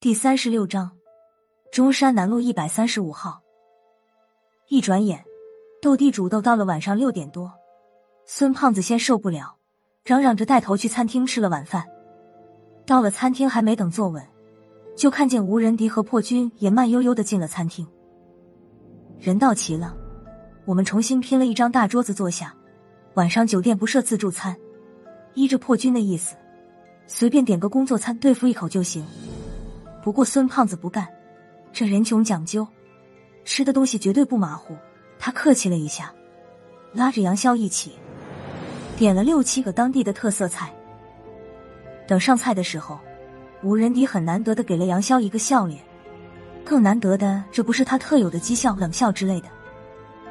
[0.00, 0.92] 第三十六章，
[1.72, 3.42] 中山南路一百三十五号。
[4.68, 5.24] 一转眼，
[5.82, 7.52] 斗地主斗到了晚上六点多，
[8.24, 9.56] 孙胖子先受不了，
[10.04, 11.84] 嚷嚷着带头去餐厅吃了晚饭。
[12.86, 14.24] 到了餐厅，还没等坐稳，
[14.96, 17.84] 就看见吴仁迪和破军也慢悠悠的进了餐厅。
[19.18, 19.96] 人到齐了，
[20.64, 22.54] 我们重新拼了一张大桌子坐下。
[23.14, 24.56] 晚上酒店不设自助餐，
[25.34, 26.36] 依着破军的意思，
[27.08, 29.04] 随便点个工作餐对付一口就行。
[30.08, 31.06] 不过孙胖子不干，
[31.70, 32.66] 这人穷讲究，
[33.44, 34.74] 吃的东西绝对不马虎。
[35.18, 36.10] 他客气了一下，
[36.94, 37.92] 拉着杨潇一起
[38.96, 40.72] 点了六七个当地的特色菜。
[42.06, 42.98] 等上菜的时候，
[43.62, 45.78] 吴仁迪很难得的给了杨潇一个笑脸，
[46.64, 49.48] 更难得的这不是他特有的讥笑、冷笑之类的，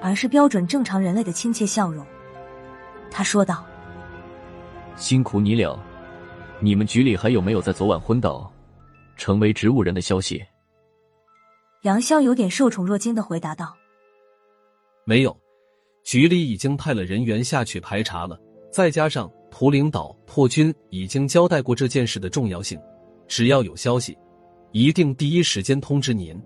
[0.02, 2.04] 而是标准正常人类的亲切笑容。
[3.12, 3.64] 他说道
[4.98, 5.80] ：“辛苦你了，
[6.60, 8.52] 你们局里还有没有在昨晚昏倒？”
[9.18, 10.44] 成为植物人的消息，
[11.82, 13.76] 杨潇有点受宠若惊的回答道
[15.06, 15.36] ：“没有，
[16.04, 18.40] 局里已经派了人员下去排查了，
[18.72, 22.80] 再加上蒲领导、破军已经交代过这件事的重要性，
[23.28, 24.18] 只要有消息，
[24.72, 26.40] 一定第一时间通知您。”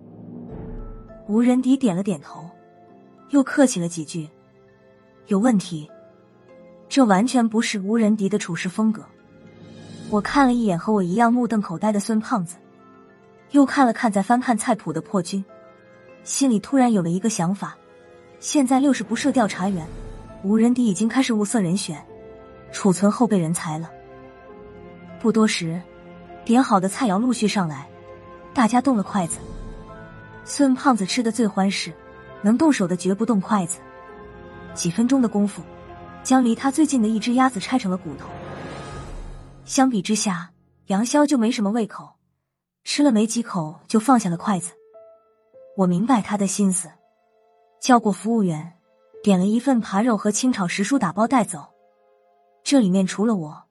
[1.28, 2.50] 吴仁迪点了点头，
[3.30, 4.30] 又客气了几句
[5.28, 5.90] ：“有问题？”
[6.90, 9.02] 这完全不是吴仁迪的处事风格。
[10.10, 12.58] 我看了一眼和我一样目瞪口呆的孙胖子。
[13.52, 15.44] 又看了看在翻看菜谱的破军，
[16.24, 17.78] 心里突然有了一个想法：
[18.40, 19.86] 现在六十不设调查员，
[20.44, 22.02] 吴仁迪已经开始物色人选，
[22.72, 23.92] 储存后备人才了。
[25.20, 25.82] 不多时，
[26.46, 27.88] 点好的菜肴陆续上来，
[28.54, 29.38] 大家动了筷子。
[30.46, 31.94] 孙胖子吃的最欢实，
[32.42, 33.80] 能动手的绝不动筷子。
[34.74, 35.62] 几分钟的功夫，
[36.24, 38.30] 将离他最近的一只鸭子拆成了骨头。
[39.66, 40.50] 相比之下，
[40.88, 42.11] 杨潇就没什么胃口。
[42.84, 44.72] 吃了没几口就放下了筷子，
[45.78, 46.90] 我明白他的心思，
[47.80, 48.74] 叫过服务员，
[49.24, 51.66] 点了一份扒肉和清炒时蔬打包带走。
[52.64, 53.64] 这里面除了我，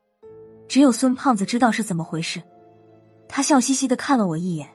[0.68, 2.42] 只有孙胖子知道是怎么回事。
[3.28, 4.68] 他笑嘻嘻的看了我一眼，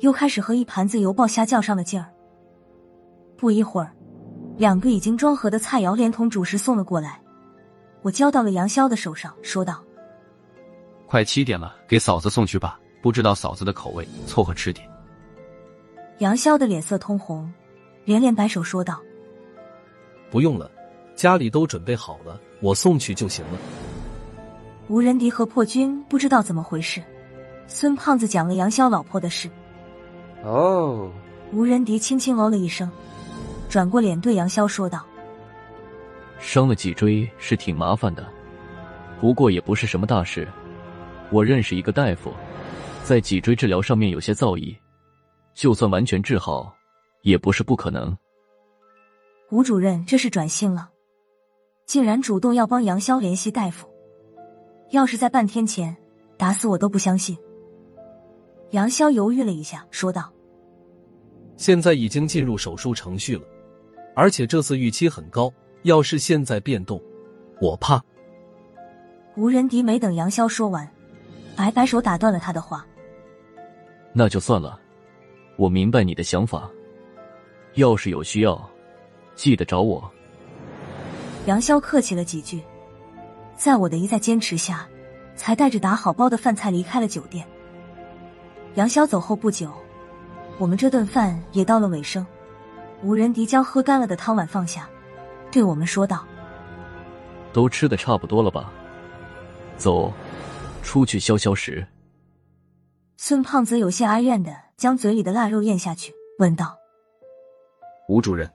[0.00, 2.12] 又开始和一盘子油爆虾较上了劲儿。
[3.36, 3.94] 不一会儿，
[4.56, 7.20] 两个已经装盒的菜肴连同主食送了过来，
[8.02, 9.82] 我交到了杨潇的手上，说道
[11.08, 14.88] ：“快七点了，给嫂子送去吧。”不知道嫂子的口味，凑合吃点。
[16.20, 17.52] 杨潇的脸色通红，
[18.06, 18.98] 连连摆手说道
[20.32, 20.70] ：“不用了，
[21.14, 23.58] 家里都准备好了，我送去就行了。”
[24.88, 27.02] 吴仁迪和破军不知道怎么回事，
[27.66, 29.50] 孙胖子讲了杨潇老婆的事。
[30.42, 31.12] 哦，
[31.52, 32.90] 吴仁迪轻轻哦了一声，
[33.68, 35.04] 转过脸对杨潇说道
[36.40, 38.26] ：“伤了脊椎是挺麻烦的，
[39.20, 40.48] 不过也不是什么大事。
[41.28, 42.32] 我认识一个大夫。”
[43.04, 44.74] 在脊椎治疗上面有些造诣，
[45.52, 46.74] 就算完全治好，
[47.20, 48.16] 也不是不可能。
[49.50, 50.88] 吴主任这是转性了，
[51.84, 53.86] 竟然主动要帮杨潇联系大夫。
[54.90, 55.94] 要是在半天前，
[56.38, 57.36] 打死我都不相信。
[58.70, 60.32] 杨潇犹豫了一下，说道
[61.58, 63.42] ：“现在已经进入手术程序了，
[64.16, 65.52] 而且这次预期很高。
[65.82, 66.98] 要是现在变动，
[67.60, 68.02] 我怕。”
[69.36, 70.88] 吴仁迪没等杨潇说完，
[71.54, 72.86] 摆摆手打断了他的话。
[74.16, 74.78] 那就算了，
[75.56, 76.70] 我明白你的想法。
[77.74, 78.70] 要是有需要，
[79.34, 80.08] 记得找我。
[81.46, 82.62] 杨潇客气了几句，
[83.56, 84.86] 在我的一再坚持下，
[85.34, 87.44] 才带着打好包的饭菜离开了酒店。
[88.76, 89.68] 杨潇走后不久，
[90.58, 92.24] 我们这顿饭也到了尾声。
[93.02, 94.88] 吴仁迪将喝干了的汤碗放下，
[95.50, 96.24] 对我们说道
[97.52, 98.72] ：“都吃的差不多了吧？
[99.76, 100.12] 走，
[100.84, 101.84] 出去消消食。”
[103.16, 106.76] 孙胖子有些哀怨的将嘴里的腊肉咽下去，问道
[108.08, 108.50] ：“吴主任，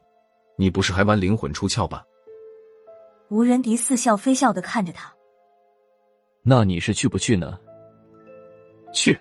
[0.57, 2.03] 你不是还玩灵魂出窍吧？”
[3.29, 5.13] 吴仁迪似笑非笑的看着他
[6.43, 7.57] ：“那你是去不去呢
[8.93, 9.17] ？”“去。”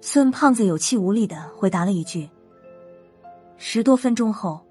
[0.00, 2.28] 孙胖子有气无力的回答了一句。
[3.58, 4.64] 十多分钟后，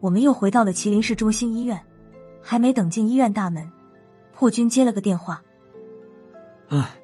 [0.00, 1.80] 我们又回到了麒麟市中心医院，
[2.40, 3.70] 还没等进医院大门，
[4.32, 5.42] 破军接了个电话
[6.70, 6.96] ：“哎。”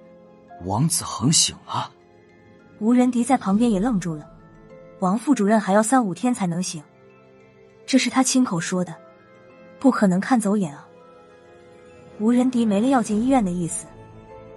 [0.64, 1.90] 王子恒醒了，
[2.78, 4.28] 吴仁迪在旁边也愣住了。
[5.00, 6.82] 王副主任还要三五天才能醒，
[7.84, 8.94] 这是他亲口说的，
[9.80, 10.86] 不可能看走眼啊。
[12.20, 13.86] 吴仁迪没了要进医院的意思，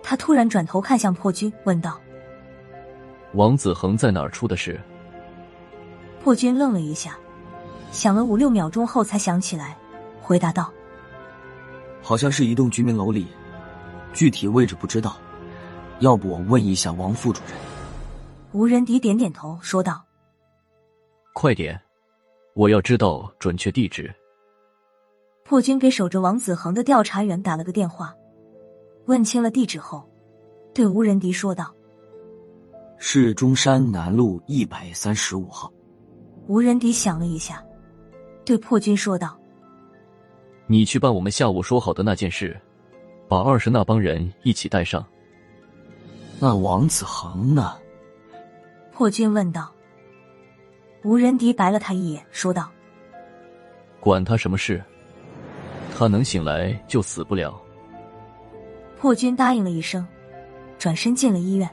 [0.04, 2.00] 他突然转头看向破军，问道
[3.34, 4.80] ：“王子恒在哪儿出的事？”
[6.24, 7.18] 破军愣了一下，
[7.92, 9.76] 想了五六秒钟后才想起来，
[10.22, 10.72] 回答道
[12.04, 13.26] ：“好像是一栋居民楼里，
[14.14, 15.18] 具体位置不知道。”
[16.00, 17.56] 要不我问一下王副主任。
[18.52, 20.04] 吴仁迪点点头，说道
[21.34, 21.80] ：“快点，
[22.54, 24.14] 我要知道准确地址。”
[25.46, 28.14] 破军给守着王子恒的调查员打了个电话，
[29.06, 30.04] 问清了地址后，
[30.74, 31.74] 对吴仁迪说道
[32.98, 35.72] ：“是中山南路一百三十五号。”
[36.48, 37.64] 吴仁迪想了一下，
[38.44, 39.40] 对破军说道
[40.68, 42.60] ：“你去办我们下午说好的那件事，
[43.30, 45.06] 把二十那帮人一起带上。”
[46.40, 47.78] 那王子恒呢？
[48.92, 49.72] 破军问道。
[51.04, 52.70] 吴仁迪白了他一眼，说道
[54.02, 54.84] ：“管他什么事，
[55.96, 57.62] 他能醒来就死不了。”
[59.00, 60.06] 破军答应了一声，
[60.78, 61.70] 转身进了医院。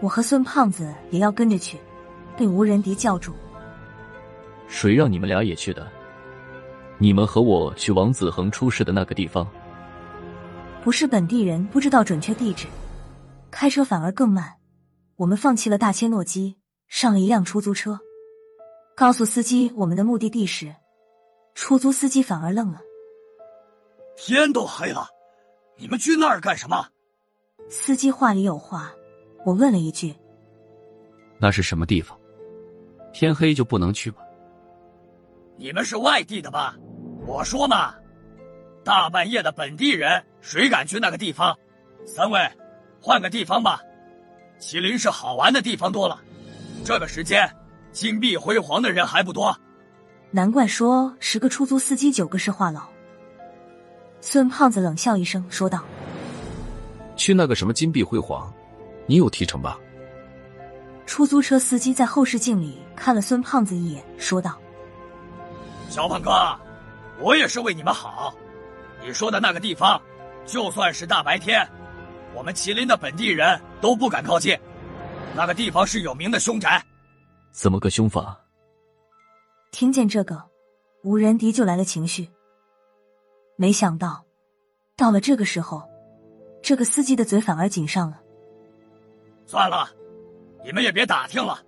[0.00, 1.78] 我和孙胖子也要跟着去，
[2.36, 3.32] 被吴仁迪叫住。
[4.68, 5.86] 谁让你们俩也去的？
[6.98, 9.46] 你们和我去王子恒出事的那个地方。
[10.82, 12.66] 不是本地人，不知道准确地址，
[13.58, 14.58] 开车反而更慢。
[15.16, 16.58] 我们放弃了大切诺基，
[16.88, 17.98] 上了一辆出租车，
[18.94, 20.74] 告诉司机我们的目的地时，
[21.54, 22.82] 出租司机反而愣了。
[24.14, 25.08] 天都黑了，
[25.78, 26.86] 你们去那儿干什么？
[27.70, 28.92] 司机话里有话，
[29.46, 30.14] 我问了一句
[31.40, 32.14] ：“那是什么地方？
[33.14, 34.18] 天黑就不能去吗？”
[35.56, 36.76] 你们是外地的吧？
[37.26, 37.94] 我说嘛，
[38.84, 41.58] 大半夜的本地人谁敢去那个地方？
[42.04, 42.38] 三位，
[43.06, 43.80] 换个地方吧。
[44.58, 46.20] 麒麟是好玩的地方多了，
[46.84, 47.48] 这个时间
[47.92, 49.56] 金碧辉煌的人还不多。
[50.32, 52.80] 难怪说十个出租司机九个是话痨。
[54.20, 55.84] 孙胖子冷笑一声说道
[57.14, 58.52] ：“去那个什么金碧辉煌，
[59.06, 59.78] 你有提成吧？”
[61.06, 64.58] 出租车司机在后视镜里看了孙胖子一眼，说道
[65.88, 66.32] ：“小胖哥，
[67.20, 68.34] 我也是为你们好。
[69.00, 70.02] 你说的那个地方，
[70.44, 71.64] 就算是大白天。”
[72.36, 74.54] 我们麒麟的本地人都不敢靠近，
[75.34, 76.84] 那个地方是有名的凶宅。
[77.50, 78.38] 怎么个凶法？
[79.72, 80.44] 听见这个，
[81.02, 82.28] 吴仁迪就来了情绪。
[83.56, 84.22] 没想到，
[84.98, 85.82] 到了这个时候，
[86.62, 88.20] 这个司机的嘴反而紧上了。
[89.46, 89.88] 算了，
[90.62, 91.58] 你们也别打听了，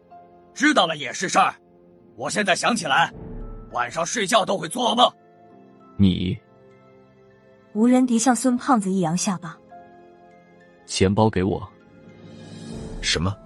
[0.52, 1.54] 知道了也是事儿。
[2.14, 3.10] 我现在想起来，
[3.72, 5.10] 晚上睡觉都会做噩梦。
[5.96, 6.38] 你，
[7.72, 9.58] 吴仁迪向孙胖子一扬下巴。
[10.88, 11.62] 钱包给我。
[13.02, 13.36] 什么？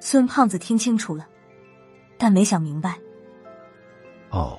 [0.00, 1.26] 孙胖子听清楚了，
[2.16, 2.96] 但没想明白。
[4.30, 4.58] 哦，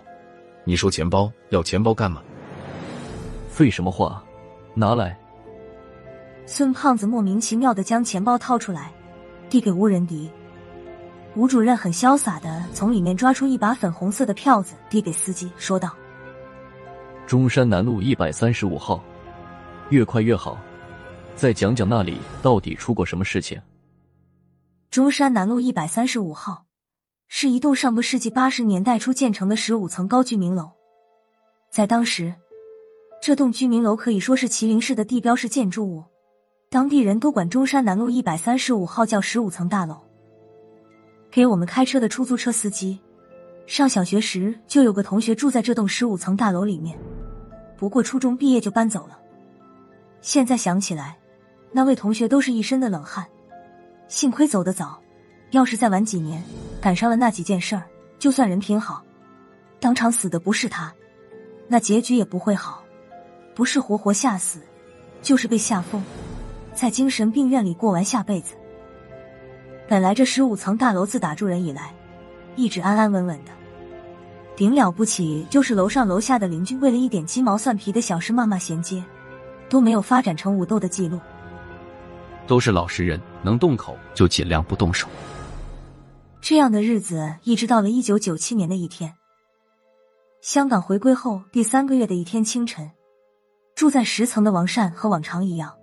[0.66, 2.22] 你说钱包要钱包干嘛？
[3.48, 4.24] 废什么话，
[4.76, 5.18] 拿来。
[6.46, 8.92] 孙胖子莫名其妙的将钱包掏出来，
[9.50, 10.30] 递给吴仁迪。
[11.36, 15.96] 吴主任很潇洒的从里面抓出一把粉红色的票子，递给司机，说道
[17.26, 19.02] ：“中山南路一百三十五号，
[19.90, 20.58] 越快越好。”
[21.36, 23.60] 再讲讲那里到底出过什么事情？
[24.90, 26.66] 中山南路一百三十五号
[27.28, 30.70] 是一栋上个世纪八十年代初建成的十五层高居民楼，
[31.72, 32.34] 在当时，
[33.22, 36.04] 这栋居民楼可以说是麒麟市的地标式建筑物，
[36.70, 39.98] 当地人都管中山南路一百三十五号叫十五层大楼。
[41.32, 43.02] 给我们开车的出租车司机，
[43.66, 46.98] 上小学时就有个同学住在这栋十五层大楼里面，
[47.76, 49.20] 不过初中毕业就搬走了。
[50.22, 51.18] 现在想起来。
[51.76, 53.26] 那位同学都是一身的冷汗，
[54.08, 55.02] 幸亏走得早，
[55.50, 56.42] 要是再晚几年，
[56.80, 57.84] 赶上了那几件事儿，
[58.20, 59.04] 就算人品好，
[59.80, 60.94] 当场死的不是他，
[61.68, 62.84] 那结局也不会好，
[63.56, 64.60] 不是活活吓死，
[65.24, 66.04] 就是被吓疯，
[66.76, 68.54] 在精神病院里过完下辈子。
[69.88, 71.92] 本来这十五层大楼自打住人以来，
[72.56, 73.52] 一直安安稳稳的，
[74.56, 79.04] 顶了不起就是楼上楼下的邻居为了一点鸡毛蒜皮的小事骂骂衔接，
[79.68, 81.20] 都没有发展成武斗的记录。
[82.46, 85.08] 都是老实人，能动口就尽量不动手。
[86.42, 89.14] 这样的日子一直到了一九九七年的一天，
[90.42, 92.92] 香港回归后第三个月的一天清晨，
[93.76, 95.74] 住在十层的王善和往常一样，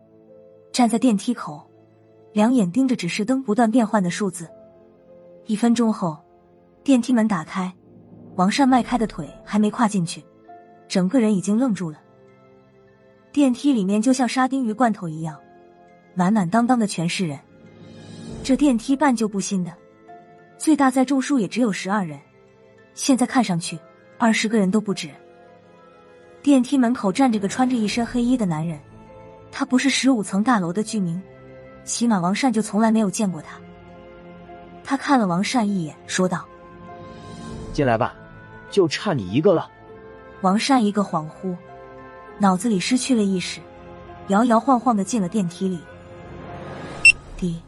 [0.70, 1.66] 站在电梯口，
[2.34, 4.46] 两眼盯着指示灯不断变换的数字。
[5.46, 6.18] 一分钟后，
[6.84, 7.74] 电梯门打开，
[8.36, 10.22] 王善迈开的腿还没跨进去，
[10.86, 11.98] 整个人已经愣住了。
[13.32, 15.40] 电梯里面就像沙丁鱼罐头一样。
[16.14, 17.38] 满满当当的全是人，
[18.42, 19.72] 这电梯半旧不新的，
[20.58, 22.18] 最大载重数也只有十二人，
[22.94, 23.78] 现在看上去
[24.18, 25.08] 二十个人都不止。
[26.42, 28.78] 电梯门口站着个穿着一身黑衣的男人，
[29.52, 31.20] 他不是十五层大楼的居民，
[31.84, 33.58] 起码王善就从来没有见过他。
[34.82, 36.44] 他看了王善一眼，说道
[37.72, 38.14] ：“进来吧，
[38.70, 39.70] 就差你一个了。”
[40.40, 41.54] 王善一个恍惚，
[42.38, 43.60] 脑子里失去了意识，
[44.28, 45.78] 摇摇晃晃的进了电梯里。
[47.40, 47.58] 滴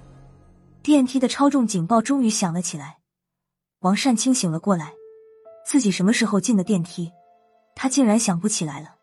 [0.83, 2.99] 电梯的超重警报终于响了起来。
[3.81, 4.93] 王善清醒了过来，
[5.64, 7.11] 自己什么时候进的电梯，
[7.75, 8.97] 他竟然想不起来了。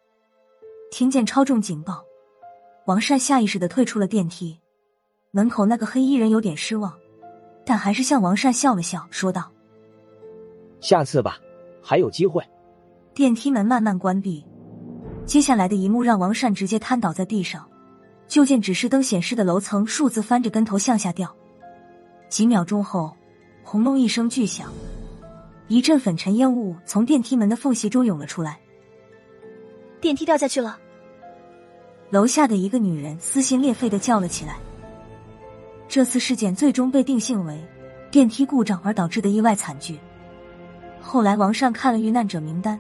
[0.92, 2.04] 听见超重警报，
[2.86, 4.60] 王善下意识的退出了电梯。
[5.32, 6.96] 门口那个黑衣人有点失望，
[7.66, 9.52] 但还是向王善笑了笑，说道
[10.82, 11.40] ：“下次吧，
[11.82, 12.44] 还有机会。”
[13.16, 14.46] 电梯门慢慢关闭，
[15.26, 17.68] 接下来的一幕让王善直接瘫倒在地上。
[18.30, 21.36] 就见指示灯显示的楼层数字翻着跟头向下掉。
[22.30, 23.12] 几秒钟后，
[23.64, 24.72] 轰隆一声巨响，
[25.68, 28.60] 一阵粉尘烟雾从电梯门的缝隙中涌了出来。
[30.00, 30.78] 电梯掉下去了！
[32.12, 34.58] 楼下的一个女人撕心裂肺的叫了起来。
[35.88, 37.60] 这次事件最终被定性为
[38.12, 40.00] 电梯故障而导致的意外惨剧。
[41.02, 42.80] 后来，王善看了遇难者名单，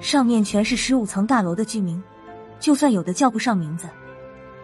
[0.00, 2.00] 上面全是十五层大楼的居民，
[2.60, 3.88] 就算有的叫不上名字。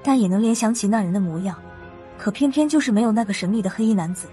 [0.03, 1.57] 但也能联想起那人的模样，
[2.19, 4.29] 可偏偏就是没有那个神秘的黑衣男子。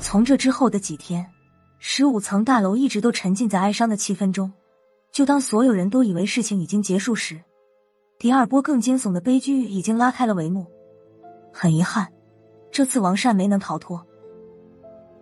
[0.00, 1.26] 从这之后的几天，
[1.78, 4.50] 十五层大楼一直都沉浸在哀伤的气氛中。
[5.12, 7.40] 就当所有人都以为事情已经结束时，
[8.18, 10.64] 第二波更惊悚的悲剧已经拉开了帷幕。
[11.52, 12.06] 很遗憾，
[12.70, 14.00] 这次王善没能逃脱。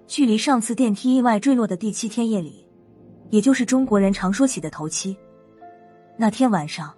[0.06, 2.66] 距离上次电梯意外坠落的第七天夜里，
[3.30, 5.16] 也就是中国人常说起的头七，
[6.16, 6.94] 那天晚上。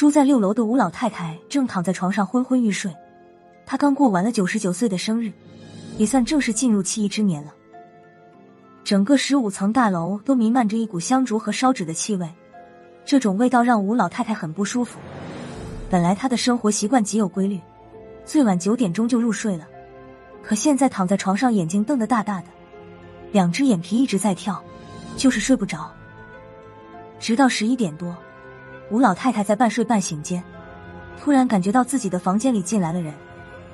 [0.00, 2.90] 住在六楼的吴老太太正躺在床上昏昏欲睡，
[3.66, 5.30] 她刚过完了九十九岁的生日，
[5.98, 7.52] 也算正式进入七姨之年了。
[8.82, 12.26] 整个十五层大楼都弥漫着一股香烛和烧纸的气味，
[13.04, 14.98] 这种味道让吴老太太很不舒服。
[15.90, 17.60] 本来她的生活习惯极有规律，
[18.24, 19.68] 最晚九点钟就入睡了，
[20.42, 22.46] 可现在躺在床上，眼睛瞪得大大的，
[23.32, 24.64] 两只眼皮一直在跳，
[25.18, 25.92] 就是睡不着，
[27.18, 28.16] 直到十一点多。
[28.90, 30.42] 吴老太太在半睡半醒间，
[31.16, 33.14] 突然感觉到自己的房间里进来了人。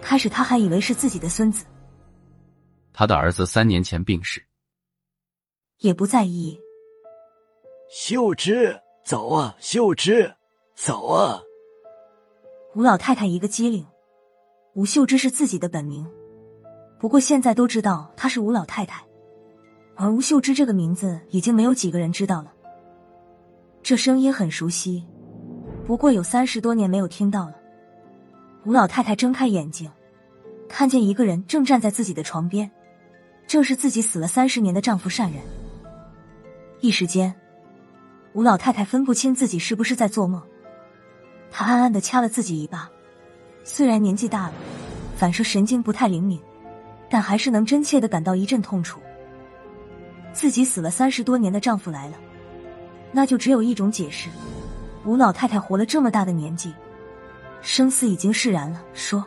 [0.03, 1.65] 开始，她还以为是自己的孙子。
[2.93, 4.43] 他的儿子三年前病逝，
[5.79, 6.59] 也不在意。
[7.91, 9.57] 秀芝，走啊！
[9.59, 10.35] 秀芝，
[10.75, 11.41] 走啊！
[12.75, 13.87] 吴老太太一个机灵，
[14.75, 16.07] 吴秀芝是自己的本名，
[16.99, 19.05] 不过现在都知道她是吴老太太，
[19.95, 22.53] 而吴秀芝这个名字已经没有几个人知道了。
[23.87, 25.05] 这声音很熟悉，
[25.87, 27.55] 不过有三十多年没有听到了。
[28.65, 29.89] 吴老太太睁开眼睛，
[30.69, 32.69] 看见一个人正站在自己的床边，
[33.47, 35.41] 正是自己死了三十年的丈夫善人。
[36.81, 37.33] 一时间，
[38.33, 40.43] 吴老太太分不清自己是不是在做梦。
[41.49, 42.91] 她暗暗的掐了自己一把，
[43.63, 44.55] 虽然年纪大了，
[45.17, 46.43] 反射神经不太灵敏，
[47.09, 48.99] 但还是能真切的感到一阵痛楚。
[50.33, 52.17] 自己死了三十多年的丈夫来了。
[53.13, 54.29] 那就只有一种解释：
[55.05, 56.75] 吴老太太活了这么大的年纪，
[57.63, 58.83] 生死已经释然了。
[58.93, 59.25] 说：“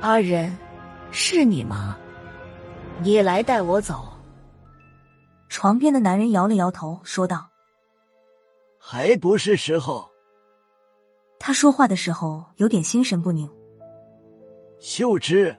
[0.00, 0.56] 阿仁，
[1.10, 1.96] 是你吗？
[3.02, 4.08] 你来带我走。”
[5.50, 7.50] 床边的男人摇了摇头，说道
[8.80, 10.08] ：“还不是时候。”
[11.38, 13.50] 他说话的时候有点心神不宁。
[14.78, 15.54] 秀芝，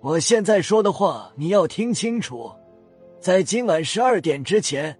[0.00, 2.52] 我现在说的话你要听清楚，
[3.20, 4.98] 在今晚十二点之前。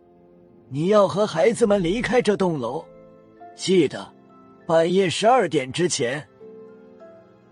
[0.75, 2.83] 你要和孩子们离开这栋楼，
[3.55, 4.11] 记得
[4.67, 6.27] 半夜十二点之前。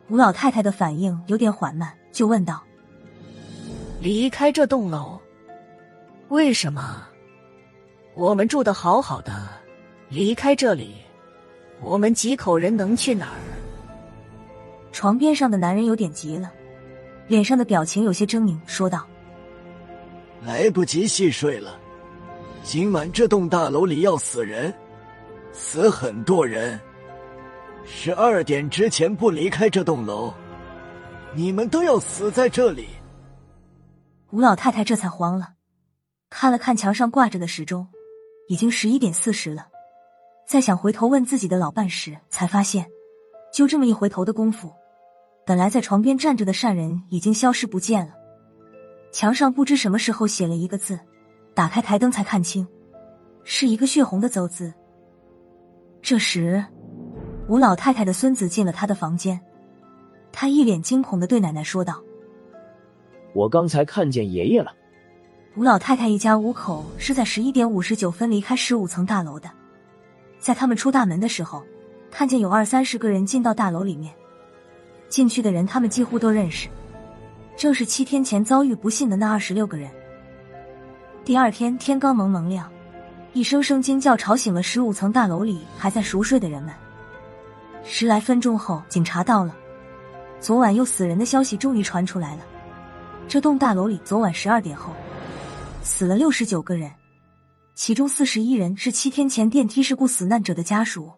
[0.08, 2.62] 吴老太太的反应有点缓慢，就问道
[4.00, 5.20] ：“离开这栋楼？
[6.30, 7.06] 为什么？
[8.14, 9.46] 我们住的好好的，
[10.08, 10.94] 离开这里，
[11.82, 13.36] 我们几口人能去哪儿？”
[14.92, 16.50] 床边上的男人有点急了，
[17.28, 19.06] 脸上的表情有些狰狞，说道
[20.42, 21.78] ：“来不及细睡了。”
[22.62, 24.72] 今晚这栋大楼里要死人，
[25.50, 26.78] 死很多人。
[27.84, 30.32] 十二点之前不离开这栋楼，
[31.34, 32.86] 你们都要死在这里。
[34.30, 35.54] 吴老太太这才慌了，
[36.28, 37.88] 看了看墙上挂着的时钟，
[38.46, 39.66] 已经十一点四十了。
[40.46, 42.86] 再想回头问自己的老伴时，才发现，
[43.52, 44.70] 就这么一回头的功夫，
[45.46, 48.12] 本来在床边站着的善人已经消失不见了。
[49.12, 51.00] 墙上不知什么时候写了一个字。
[51.60, 52.66] 打开台灯才看清，
[53.44, 54.72] 是一个血红的“邹”字。
[56.00, 56.64] 这时，
[57.48, 59.38] 吴老太太的孙子进了他的房间，
[60.32, 62.02] 他一脸惊恐的对奶奶说道
[63.36, 64.72] ：“我刚才看见爷爷了。”
[65.54, 69.50] 吴老太太一家五口是在十一点五十九分离开十五层大楼的，
[70.38, 71.62] 在他们出大门的时候，
[72.10, 74.14] 看见有二三十个人进到大楼里面，
[75.10, 76.70] 进去的人他们几乎都认识，
[77.54, 79.90] 正是七天前遭遇不幸的那二十六个人。
[81.30, 82.68] 第二天天刚蒙蒙亮，
[83.34, 86.74] 一声声惊叫吵醒了十五层大楼里还在熟睡的人们。
[87.84, 89.54] 十来分钟后，警察到了，
[90.40, 92.42] 昨晚又死人的消息终于传出来了。
[93.28, 94.92] 这栋大楼里昨晚十二点后
[95.84, 96.90] 死了六十九个人，
[97.76, 101.12] 其中四十一人是七天前电梯事故死难者的家属。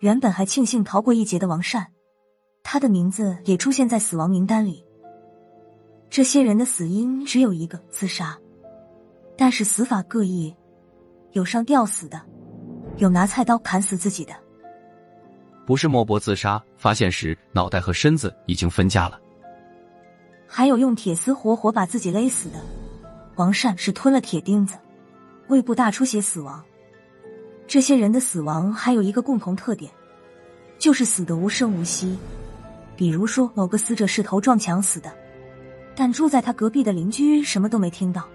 [0.00, 1.86] 原本还庆幸逃过一劫的王善，
[2.62, 4.84] 他的名字也出现在死亡名单里。
[6.10, 8.38] 这些人的死因只有一个：自杀。
[9.40, 10.54] 但是死法各异，
[11.32, 12.20] 有上吊死的，
[12.98, 14.34] 有拿菜刀砍死自己的。
[15.64, 19.18] 不是莫博自杀，发现时脑袋和身子已经分家了。
[20.46, 22.56] 还有用铁丝活活把自己勒死的。
[23.36, 24.74] 王善是吞了铁钉子，
[25.48, 26.62] 胃部大出血死亡。
[27.66, 29.90] 这些人的死亡还有一个共同特点，
[30.78, 32.14] 就是死的无声无息。
[32.94, 35.10] 比如说，某个死者是头撞墙死的，
[35.96, 38.28] 但住在他隔壁的邻居什么都没听到。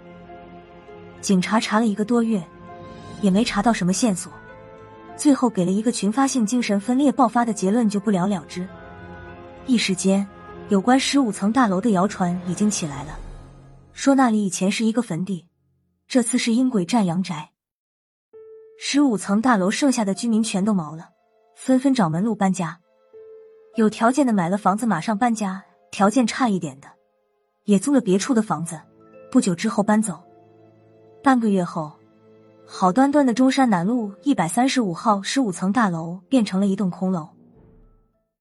[1.21, 2.43] 警察查了一个多月，
[3.21, 4.31] 也没查到什么线索，
[5.15, 8.67] 最后给了一个群发性精神分裂爆发的结论，就不了了之。
[9.65, 10.27] 一时间，
[10.69, 13.17] 有关十五层大楼的谣传已经起来了，
[13.93, 15.47] 说那里以前是一个坟地，
[16.07, 17.51] 这次是阴鬼占阳宅。
[18.77, 21.09] 十五层大楼剩下的居民全都毛了，
[21.55, 22.79] 纷纷找门路搬家。
[23.75, 26.87] 有条件的买了房子马上搬家，条件差一点的
[27.63, 28.79] 也租了别处的房子，
[29.31, 30.21] 不久之后搬走。
[31.25, 31.91] 半个月后，
[32.67, 37.27] 好端端的中山南路一百三十五号十五层大楼变成了一栋空楼。